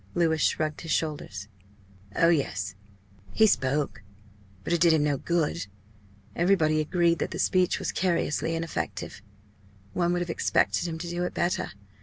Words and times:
Louis 0.15 0.41
shrugged 0.41 0.81
his 0.81 0.89
shoulders. 0.89 1.47
"Oh, 2.15 2.29
yes. 2.29 2.73
He 3.33 3.45
spoke 3.45 4.01
but 4.63 4.73
it 4.73 4.81
did 4.81 4.93
him 4.93 5.03
no 5.03 5.17
good. 5.19 5.67
Everybody 6.35 6.79
agreed 6.81 7.19
that 7.19 7.29
the 7.29 7.37
speech 7.37 7.77
was 7.77 7.91
curiously 7.91 8.55
ineffective. 8.55 9.21
One 9.93 10.11
would 10.13 10.21
have 10.23 10.31
expected 10.31 10.87
him 10.87 10.97
to 10.97 11.07
do 11.07 11.23
it 11.23 11.35
better. 11.35 11.73